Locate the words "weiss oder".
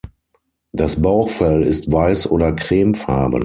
1.91-2.53